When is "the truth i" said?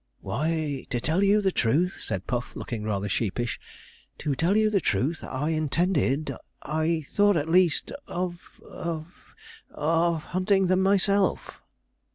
4.71-5.49